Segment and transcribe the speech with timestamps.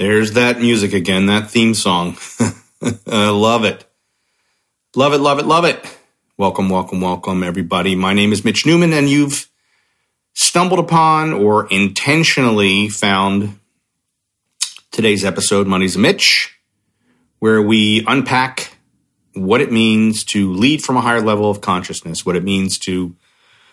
[0.00, 2.16] There's that music again, that theme song.
[2.40, 2.54] I
[3.06, 3.84] uh, love it.
[4.96, 5.98] Love it, love it, love it.
[6.38, 7.94] Welcome, welcome, welcome, everybody.
[7.94, 9.50] My name is Mitch Newman, and you've
[10.32, 13.60] stumbled upon or intentionally found
[14.90, 16.58] today's episode, Mondays and Mitch,
[17.40, 18.78] where we unpack
[19.34, 23.14] what it means to lead from a higher level of consciousness, what it means to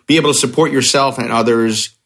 [0.07, 1.96] be able to support yourself and others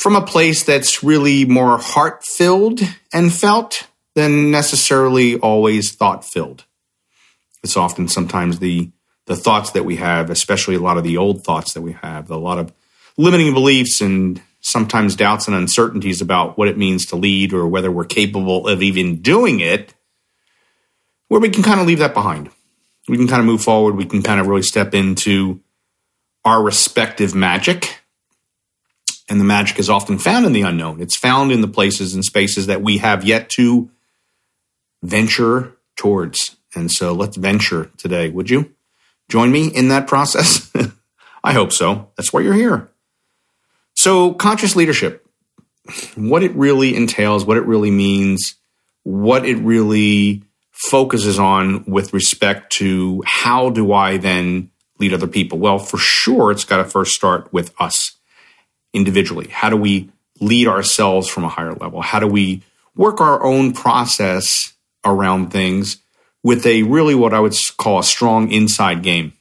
[0.00, 2.80] from a place that's really more heart filled
[3.12, 6.64] and felt than necessarily always thought filled.
[7.62, 8.90] It's often sometimes the
[9.26, 12.30] the thoughts that we have, especially a lot of the old thoughts that we have,
[12.30, 12.72] a lot of
[13.18, 17.90] limiting beliefs and sometimes doubts and uncertainties about what it means to lead or whether
[17.90, 19.94] we're capable of even doing it,
[21.28, 22.50] where we can kind of leave that behind.
[23.06, 23.96] We can kind of move forward.
[23.96, 25.60] We can kind of really step into
[26.44, 27.99] our respective magic
[29.30, 31.00] and the magic is often found in the unknown.
[31.00, 33.88] It's found in the places and spaces that we have yet to
[35.02, 36.56] venture towards.
[36.74, 38.74] And so let's venture today, would you?
[39.28, 40.70] Join me in that process?
[41.44, 42.10] I hope so.
[42.16, 42.88] That's why you're here.
[43.94, 45.26] So, conscious leadership,
[46.16, 48.56] what it really entails, what it really means,
[49.04, 55.58] what it really focuses on with respect to how do I then lead other people?
[55.58, 58.16] Well, for sure, it's got to first start with us
[58.92, 59.48] individually?
[59.50, 62.00] How do we lead ourselves from a higher level?
[62.00, 62.62] How do we
[62.96, 64.72] work our own process
[65.04, 65.98] around things
[66.42, 69.32] with a really what I would call a strong inside game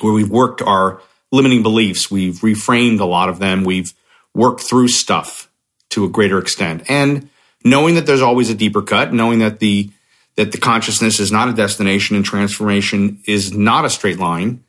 [0.00, 1.00] where we've worked our
[1.32, 3.94] limiting beliefs, we've reframed a lot of them, we've
[4.34, 5.50] worked through stuff
[5.90, 6.84] to a greater extent.
[6.88, 7.28] And
[7.64, 9.90] knowing that there's always a deeper cut, knowing that the
[10.36, 14.64] that the consciousness is not a destination and transformation is not a straight line,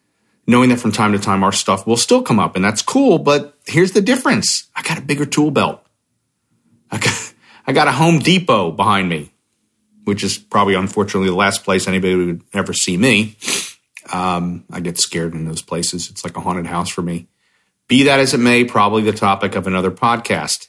[0.51, 3.17] knowing that from time to time our stuff will still come up and that's cool.
[3.17, 4.69] But here's the difference.
[4.75, 5.81] I got a bigger tool belt.
[6.91, 7.33] I got,
[7.67, 9.31] I got a Home Depot behind me,
[10.03, 13.37] which is probably unfortunately the last place anybody would ever see me.
[14.11, 16.09] Um, I get scared in those places.
[16.09, 17.27] It's like a haunted house for me.
[17.87, 20.67] Be that as it may, probably the topic of another podcast.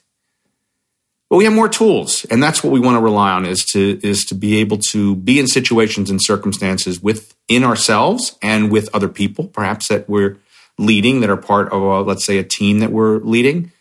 [1.32, 3.98] But we have more tools, and that's what we want to rely on is to
[4.06, 9.08] is to be able to be in situations and circumstances within ourselves and with other
[9.08, 10.36] people, perhaps that we're
[10.76, 13.72] leading, that are part of, a, let's say, a team that we're leading,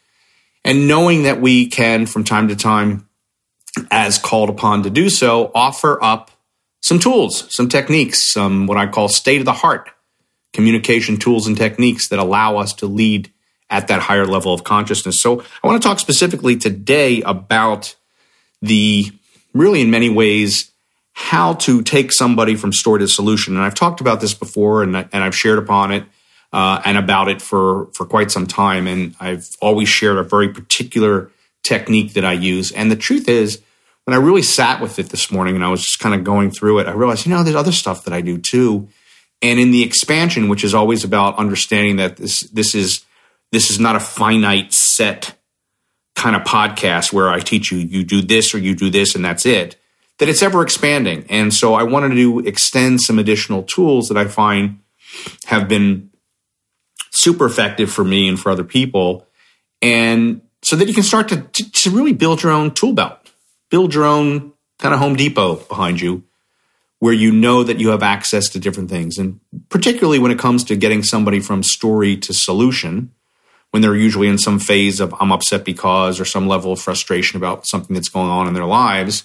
[0.63, 3.09] and knowing that we can, from time to time,
[3.91, 6.31] as called upon to do so, offer up
[6.81, 9.89] some tools, some techniques, some what I call state of the heart
[10.53, 13.29] communication tools and techniques that allow us to lead
[13.71, 15.19] at that higher level of consciousness.
[15.19, 17.95] So I want to talk specifically today about
[18.61, 19.11] the
[19.53, 20.71] really in many ways
[21.13, 23.55] how to take somebody from story to solution.
[23.55, 26.05] And I've talked about this before and, and I've shared upon it
[26.53, 28.87] uh, and about it for, for quite some time.
[28.87, 31.31] And I've always shared a very particular
[31.63, 32.71] technique that I use.
[32.71, 33.61] And the truth is,
[34.05, 36.49] when I really sat with it this morning and I was just kind of going
[36.49, 38.89] through it, I realized, you know, there's other stuff that I do too.
[39.41, 43.05] And in the expansion, which is always about understanding that this, this is
[43.51, 45.38] this is not a finite set
[46.16, 49.23] kind of podcast where I teach you, you do this or you do this and
[49.23, 49.75] that's it,
[50.19, 51.25] that it's ever expanding.
[51.30, 54.80] And so I wanted to extend some additional tools that I find
[55.45, 56.12] have been
[57.12, 59.27] super effective for me and for other people.
[59.81, 63.31] And so that you can start to, to, to really build your own tool belt,
[63.69, 66.24] build your own kind of Home Depot behind you
[67.00, 69.18] where you know that you have access to different things.
[69.18, 69.39] And
[69.69, 73.12] particularly when it comes to getting somebody from story to solution,
[73.71, 77.38] when they're usually in some phase of I'm upset because or some level of frustration
[77.38, 79.23] about something that's going on in their lives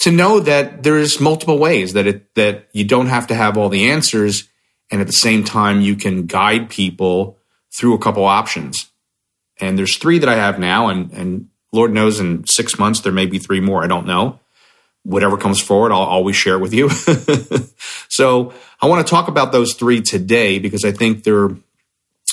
[0.00, 3.68] to know that there's multiple ways that it that you don't have to have all
[3.68, 4.48] the answers
[4.90, 7.38] and at the same time you can guide people
[7.72, 8.90] through a couple options
[9.60, 13.12] and there's three that I have now and and Lord knows in 6 months there
[13.12, 14.40] may be three more I don't know
[15.06, 16.90] whatever comes forward, I'll always share it with you.
[18.08, 21.50] so I want to talk about those three today because I think they're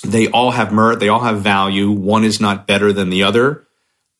[0.03, 1.91] they all have merit, they all have value.
[1.91, 3.65] One is not better than the other.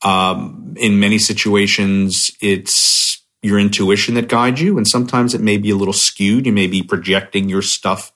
[0.04, 5.70] Um, in many situations, it's your intuition that guides you, and sometimes it may be
[5.70, 6.46] a little skewed.
[6.46, 8.12] You may be projecting your stuff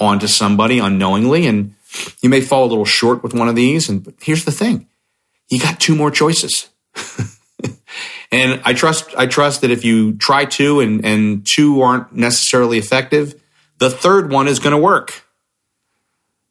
[0.00, 1.74] onto somebody unknowingly, and
[2.22, 3.88] you may fall a little short with one of these.
[3.88, 4.86] And here's the thing:
[5.48, 6.68] you got two more choices.
[8.32, 12.78] and I trust I trust that if you try two and and two aren't necessarily
[12.78, 13.40] effective,
[13.78, 15.24] the third one is going to work.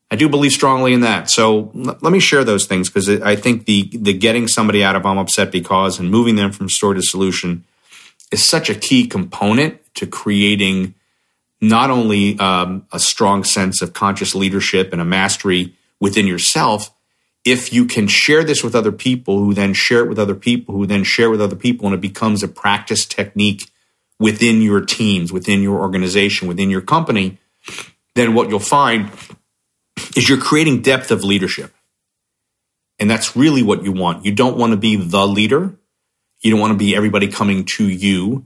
[0.09, 1.29] I do believe strongly in that.
[1.29, 4.95] So l- let me share those things because I think the the getting somebody out
[4.95, 7.65] of I'm upset because and moving them from story to solution
[8.31, 10.93] is such a key component to creating
[11.59, 16.91] not only um, a strong sense of conscious leadership and a mastery within yourself,
[17.43, 20.75] if you can share this with other people who then share it with other people
[20.75, 23.71] who then share with other people and it becomes a practice technique
[24.19, 27.37] within your teams, within your organization, within your company,
[28.15, 29.11] then what you'll find
[30.15, 31.73] is you're creating depth of leadership.
[32.99, 34.25] And that's really what you want.
[34.25, 35.75] You don't want to be the leader.
[36.41, 38.45] You don't want to be everybody coming to you.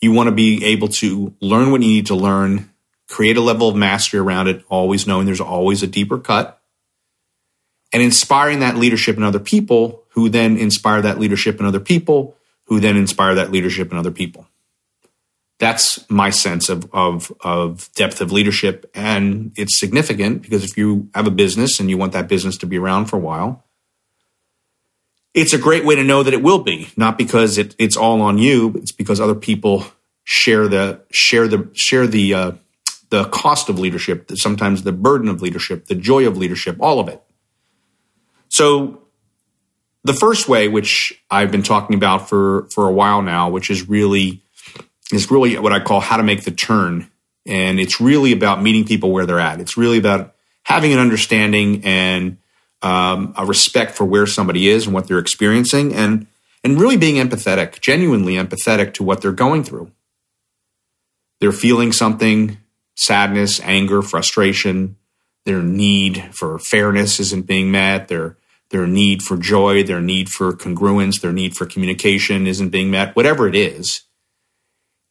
[0.00, 2.70] You want to be able to learn what you need to learn,
[3.08, 6.60] create a level of mastery around it, always knowing there's always a deeper cut,
[7.92, 12.36] and inspiring that leadership in other people who then inspire that leadership in other people
[12.64, 14.46] who then inspire that leadership in other people.
[15.60, 18.90] That's my sense of, of, of depth of leadership.
[18.94, 22.66] And it's significant because if you have a business and you want that business to
[22.66, 23.62] be around for a while,
[25.34, 28.22] it's a great way to know that it will be, not because it, it's all
[28.22, 29.84] on you, it's because other people
[30.24, 32.52] share the share the share the uh,
[33.10, 37.08] the cost of leadership, sometimes the burden of leadership, the joy of leadership, all of
[37.08, 37.22] it.
[38.48, 39.02] So
[40.04, 43.88] the first way, which I've been talking about for for a while now, which is
[43.88, 44.42] really
[45.12, 47.10] is really what I call how to make the turn,
[47.46, 49.60] and it's really about meeting people where they're at.
[49.60, 50.34] It's really about
[50.64, 52.38] having an understanding and
[52.82, 56.26] um, a respect for where somebody is and what they're experiencing, and
[56.62, 59.90] and really being empathetic, genuinely empathetic to what they're going through.
[61.40, 62.58] They're feeling something,
[62.96, 64.96] sadness, anger, frustration.
[65.46, 68.08] Their need for fairness isn't being met.
[68.08, 68.36] Their
[68.70, 73.16] their need for joy, their need for congruence, their need for communication isn't being met.
[73.16, 74.02] Whatever it is.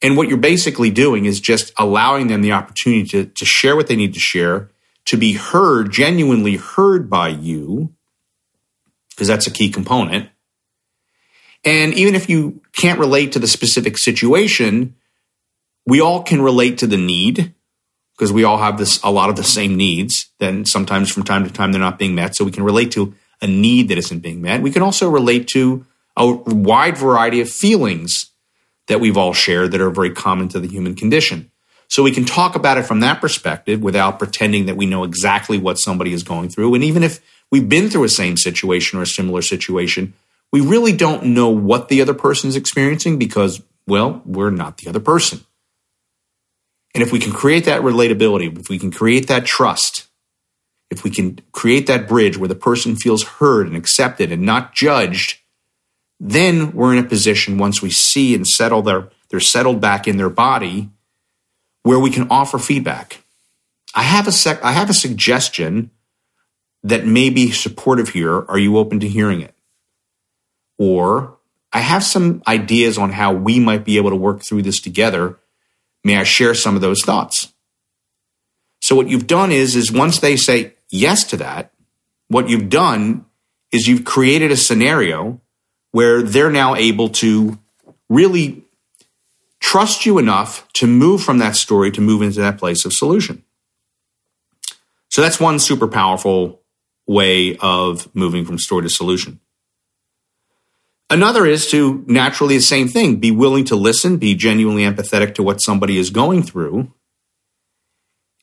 [0.02, 3.86] And what you're basically doing is just allowing them the opportunity to, to share what
[3.86, 4.70] they need to share
[5.06, 7.92] to be heard, genuinely heard by you,
[9.10, 10.28] because that's a key component.
[11.64, 14.94] And even if you can't relate to the specific situation,
[15.86, 17.54] we all can relate to the need
[18.16, 20.30] because we all have this a lot of the same needs.
[20.38, 23.14] Then sometimes from time to time they're not being met, so we can relate to
[23.42, 24.62] a need that isn't being met.
[24.62, 25.86] We can also relate to
[26.16, 28.30] a wide variety of feelings
[28.90, 31.50] that we've all shared that are very common to the human condition.
[31.86, 35.58] So we can talk about it from that perspective without pretending that we know exactly
[35.58, 36.74] what somebody is going through.
[36.74, 37.20] And even if
[37.52, 40.14] we've been through a same situation or a similar situation,
[40.52, 44.88] we really don't know what the other person is experiencing because, well, we're not the
[44.88, 45.40] other person.
[46.92, 50.08] And if we can create that relatability, if we can create that trust,
[50.90, 54.74] if we can create that bridge where the person feels heard and accepted and not
[54.74, 55.38] judged,
[56.20, 60.18] then we're in a position once we see and settle their, they're settled back in
[60.18, 60.90] their body
[61.82, 63.24] where we can offer feedback.
[63.94, 65.90] I have a sec, I have a suggestion
[66.82, 68.44] that may be supportive here.
[68.48, 69.54] Are you open to hearing it?
[70.78, 71.38] Or
[71.72, 75.38] I have some ideas on how we might be able to work through this together.
[76.04, 77.52] May I share some of those thoughts?
[78.82, 81.72] So what you've done is, is once they say yes to that,
[82.28, 83.26] what you've done
[83.72, 85.40] is you've created a scenario
[85.92, 87.58] where they're now able to
[88.08, 88.64] really
[89.60, 93.44] trust you enough to move from that story to move into that place of solution.
[95.08, 96.62] So that's one super powerful
[97.06, 99.40] way of moving from story to solution.
[101.10, 105.42] Another is to naturally the same thing, be willing to listen, be genuinely empathetic to
[105.42, 106.92] what somebody is going through,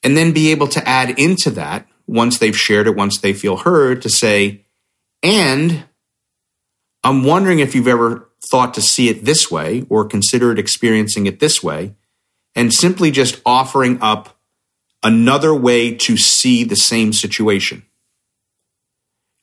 [0.04, 3.58] and then be able to add into that once they've shared it, once they feel
[3.58, 4.66] heard, to say,
[5.24, 5.86] and
[7.08, 11.40] I'm wondering if you've ever thought to see it this way or considered experiencing it
[11.40, 11.96] this way,
[12.54, 14.38] and simply just offering up
[15.02, 17.86] another way to see the same situation.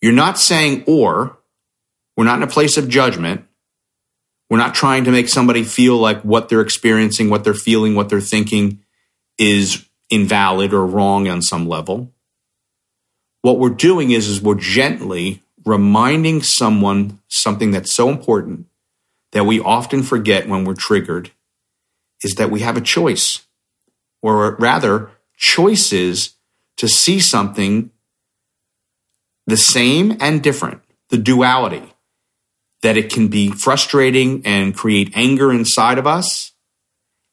[0.02, 1.38] You're not saying or,
[2.18, 3.46] we're not in a place of judgment.
[4.50, 8.10] We're not trying to make somebody feel like what they're experiencing, what they're feeling, what
[8.10, 8.80] they're thinking
[9.38, 12.12] is invalid or wrong on some level.
[13.40, 18.66] What we're doing is, is we're gently reminding someone something that's so important
[19.32, 21.30] that we often forget when we're triggered
[22.22, 23.46] is that we have a choice,
[24.22, 26.36] or rather, choices
[26.76, 27.90] to see something
[29.46, 30.80] the same and different,
[31.10, 31.92] the duality,
[32.82, 36.52] that it can be frustrating and create anger inside of us,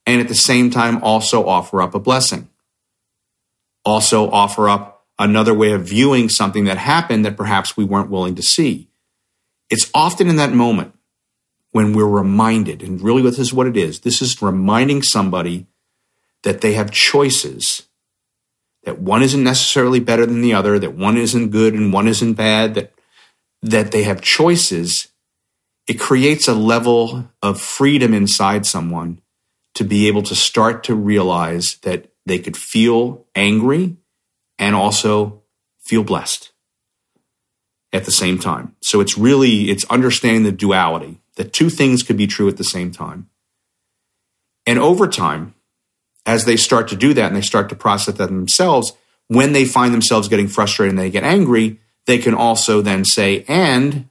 [0.05, 2.49] and at the same time also offer up a blessing.
[3.85, 4.90] Also offer up
[5.21, 8.89] another way of viewing something that happened that perhaps we weren't willing to see.
[9.69, 10.95] It's often in that moment
[11.71, 15.67] when we're reminded, and really this is what it is this is reminding somebody
[16.43, 17.87] that they have choices,
[18.83, 22.33] that one isn't necessarily better than the other, that one isn't good and one isn't
[22.33, 22.91] bad, that,
[23.61, 25.09] that they have choices.
[25.87, 29.21] It creates a level of freedom inside someone
[29.75, 33.97] to be able to start to realize that they could feel angry
[34.61, 35.41] and also
[35.79, 36.53] feel blessed
[37.91, 38.75] at the same time.
[38.81, 42.63] So it's really it's understanding the duality that two things could be true at the
[42.63, 43.27] same time.
[44.65, 45.55] And over time,
[46.25, 48.93] as they start to do that and they start to process that themselves,
[49.27, 53.43] when they find themselves getting frustrated and they get angry, they can also then say,
[53.47, 54.07] and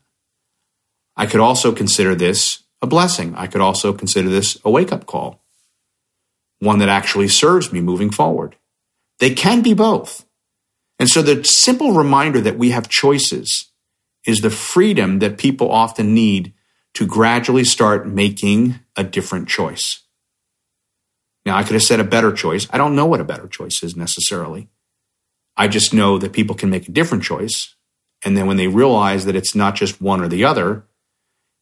[1.16, 3.34] I could also consider this a blessing.
[3.36, 5.40] I could also consider this a wake up call,
[6.58, 8.56] one that actually serves me moving forward.
[9.20, 10.24] They can be both.
[11.00, 13.70] And so the simple reminder that we have choices
[14.26, 16.52] is the freedom that people often need
[16.92, 20.02] to gradually start making a different choice.
[21.46, 22.68] Now, I could have said a better choice.
[22.70, 24.68] I don't know what a better choice is necessarily.
[25.56, 27.74] I just know that people can make a different choice.
[28.22, 30.84] And then when they realize that it's not just one or the other,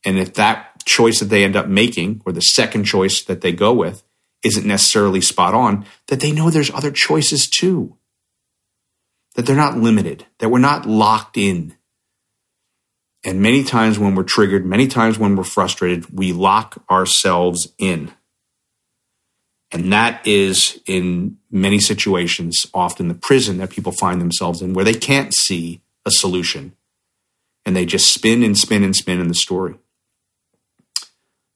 [0.04, 3.52] and if that choice that they end up making, or the second choice that they
[3.52, 4.02] go with,
[4.42, 7.97] isn't necessarily spot on, that they know there's other choices too.
[9.38, 11.78] That they're not limited, that we're not locked in
[13.24, 18.12] and many times when we're triggered, many times when we're frustrated, we lock ourselves in.
[19.70, 24.84] And that is, in many situations, often the prison that people find themselves in, where
[24.84, 26.74] they can't see a solution.
[27.66, 29.74] And they just spin and spin and spin in the story.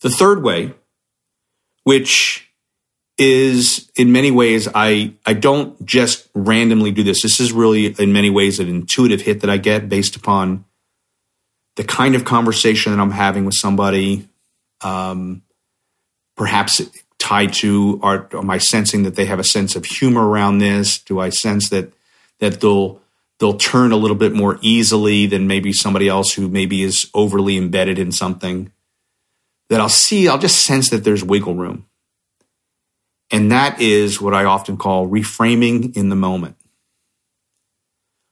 [0.03, 0.75] The third way,
[1.85, 2.52] which
[3.19, 7.23] is in many ways, I, I don't just randomly do this.
[7.23, 10.65] This is really, in many ways, an intuitive hit that I get based upon
[11.77, 14.29] the kind of conversation that I'm having with somebody,
[14.83, 15.43] um,
[16.37, 16.81] perhaps
[17.19, 20.99] tied to are, am I sensing that they have a sense of humor around this?
[20.99, 21.93] Do I sense that
[22.41, 23.01] that they'll
[23.39, 27.57] they'll turn a little bit more easily than maybe somebody else who maybe is overly
[27.57, 28.73] embedded in something?
[29.69, 31.87] That I'll see, I'll just sense that there's wiggle room.
[33.33, 36.57] And that is what I often call reframing in the moment.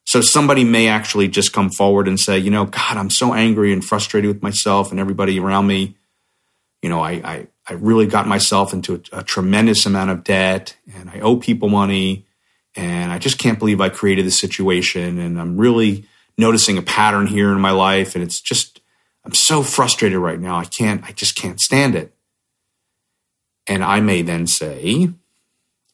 [0.04, 3.72] So somebody may actually just come forward and say, you know, God, I'm so angry
[3.72, 5.96] and frustrated with myself and everybody around me.
[6.82, 10.76] You know, I, I, I really got myself into a, a tremendous amount of debt
[10.94, 12.26] and I owe people money
[12.74, 15.18] and I just can't believe I created this situation.
[15.18, 16.04] And I'm really
[16.36, 18.14] noticing a pattern here in my life.
[18.14, 18.80] And it's just,
[19.24, 20.56] I'm so frustrated right now.
[20.56, 22.14] I can't, I just can't stand it.
[23.70, 25.10] And I may then say,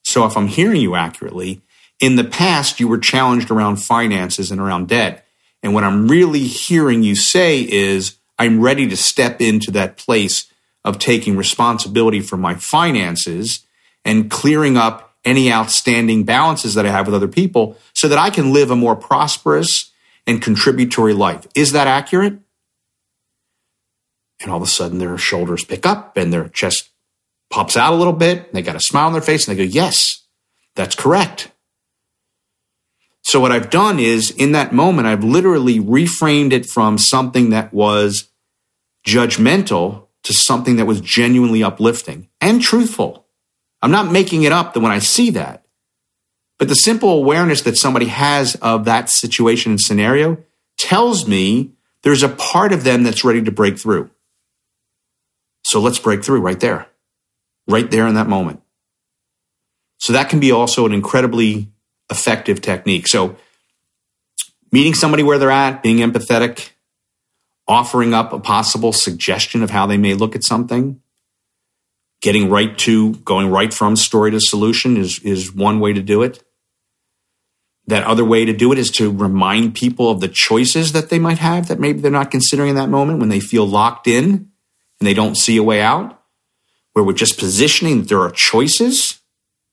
[0.03, 1.61] so if I'm hearing you accurately,
[2.01, 5.27] in the past, you were challenged around finances and around debt.
[5.63, 10.51] And what I'm really hearing you say is, I'm ready to step into that place
[10.85, 13.61] of taking responsibility for my finances
[14.07, 18.31] and clearing up any outstanding balances that I have with other people so that I
[18.31, 19.91] can live a more prosperous
[20.27, 21.47] and contributory life.
[21.55, 22.39] Is that accurate?
[24.41, 26.86] And all of a sudden their shoulders pick up and their chest
[27.51, 28.53] pops out a little bit.
[28.53, 30.25] They got a smile on their face and they go, Yes,
[30.75, 31.51] that's correct.
[33.23, 37.75] So what I've done is in that moment, I've literally reframed it from something that
[37.75, 38.29] was
[39.05, 43.27] judgmental to something that was genuinely uplifting and truthful.
[43.83, 45.65] I'm not making it up that when I see that,
[46.59, 50.39] but the simple awareness that somebody has of that situation and scenario
[50.79, 51.73] tells me
[52.03, 54.11] there's a part of them that's ready to break through.
[55.65, 56.87] So let's break through right there,
[57.67, 58.61] right there in that moment.
[59.99, 61.69] So that can be also an incredibly
[62.11, 63.09] effective technique.
[63.09, 63.37] So,
[64.73, 66.71] meeting somebody where they're at, being empathetic,
[67.67, 71.01] offering up a possible suggestion of how they may look at something,
[72.21, 76.23] getting right to going right from story to solution is, is one way to do
[76.23, 76.43] it.
[77.89, 81.21] That other way to do it is to remind people of the choices that they
[81.21, 84.51] might have that maybe they're not considering in that moment when they feel locked in
[85.01, 86.21] and they don't see a way out.
[86.97, 89.21] Where we're just positioning that there are choices.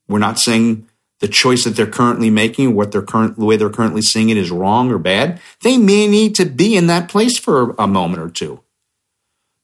[0.09, 0.89] We're not saying
[1.21, 4.35] the choice that they're currently making, what they're current, the way they're currently seeing it
[4.35, 8.21] is wrong or bad, they may need to be in that place for a moment
[8.21, 8.59] or two.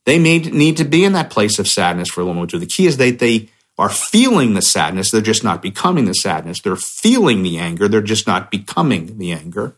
[0.05, 2.59] They may need to be in that place of sadness for a moment or two.
[2.59, 5.11] The key is that they are feeling the sadness.
[5.11, 6.61] They're just not becoming the sadness.
[6.61, 7.89] They're feeling the anger.
[7.89, 9.75] They're just not becoming the anger.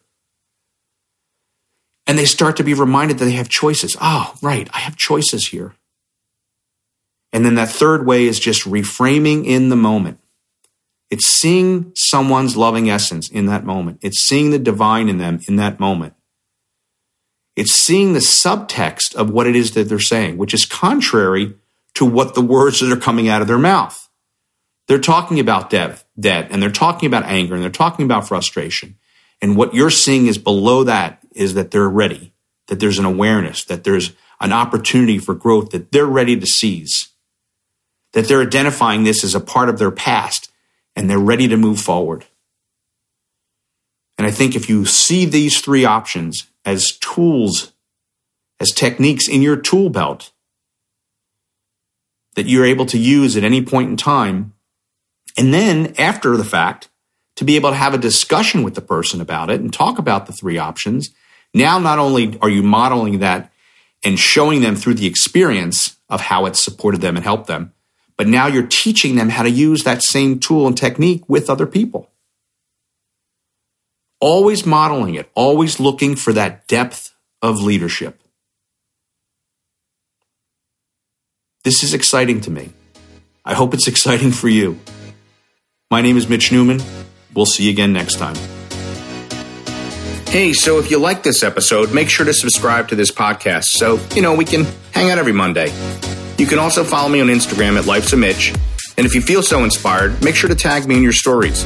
[2.06, 3.98] And they start to be reminded that they have choices.
[4.00, 4.70] Oh, right.
[4.72, 5.74] I have choices here.
[7.34, 10.20] And then that third way is just reframing in the moment.
[11.10, 14.00] It's seeing someone's loving essence in that moment.
[14.02, 16.14] It's seeing the divine in them in that moment.
[17.56, 21.54] It's seeing the subtext of what it is that they're saying, which is contrary
[21.96, 24.10] to what the words that are coming out of their mouth.
[24.88, 28.98] They're talking about death, debt, and they're talking about anger, and they're talking about frustration.
[29.42, 32.34] And what you're seeing is below that is that they're ready,
[32.68, 37.10] that there's an awareness, that there's an opportunity for growth that they're ready to seize,
[38.14, 40.52] that they're identifying this as a part of their past
[40.96, 42.26] and they're ready to move forward.
[44.18, 47.72] And I think if you see these three options as tools,
[48.60, 50.32] as techniques in your tool belt
[52.36, 54.54] that you're able to use at any point in time,
[55.38, 56.90] and then after the fact,
[57.36, 60.28] to be able to have a discussion with the person about it and talk about
[60.28, 61.10] the three options.
[61.54, 63.52] Now, not only are you modeling that
[64.04, 67.74] and showing them through the experience of how it supported them and helped them,
[68.22, 71.66] but now you're teaching them how to use that same tool and technique with other
[71.66, 72.08] people.
[74.20, 78.22] Always modeling it, always looking for that depth of leadership.
[81.64, 82.74] This is exciting to me.
[83.44, 84.78] I hope it's exciting for you.
[85.90, 86.80] My name is Mitch Newman.
[87.34, 88.36] We'll see you again next time.
[90.28, 94.00] Hey, so if you like this episode, make sure to subscribe to this podcast so,
[94.14, 95.72] you know, we can hang out every Monday.
[96.42, 98.52] You can also follow me on Instagram at Life's a Mitch.
[98.98, 101.64] And if you feel so inspired, make sure to tag me in your stories.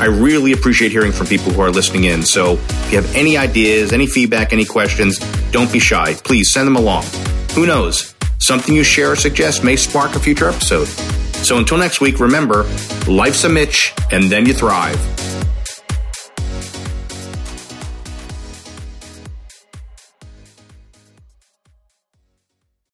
[0.00, 2.22] I really appreciate hearing from people who are listening in.
[2.22, 5.18] So if you have any ideas, any feedback, any questions,
[5.50, 6.14] don't be shy.
[6.24, 7.04] Please send them along.
[7.52, 8.14] Who knows?
[8.38, 10.86] Something you share or suggest may spark a future episode.
[11.44, 12.62] So until next week, remember
[13.06, 14.98] life's a Mitch, and then you thrive.